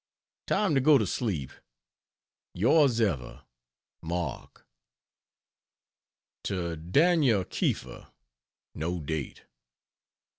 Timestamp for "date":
8.99-9.43